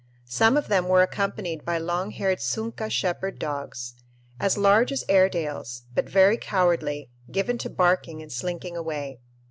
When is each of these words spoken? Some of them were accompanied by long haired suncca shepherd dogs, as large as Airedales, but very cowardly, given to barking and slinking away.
Some 0.25 0.57
of 0.57 0.67
them 0.67 0.87
were 0.87 1.03
accompanied 1.03 1.63
by 1.63 1.77
long 1.77 2.09
haired 2.09 2.39
suncca 2.39 2.89
shepherd 2.89 3.37
dogs, 3.37 3.93
as 4.39 4.57
large 4.57 4.91
as 4.91 5.05
Airedales, 5.07 5.83
but 5.93 6.09
very 6.09 6.37
cowardly, 6.37 7.11
given 7.31 7.59
to 7.59 7.69
barking 7.69 8.19
and 8.19 8.31
slinking 8.31 8.75
away. 8.75 9.19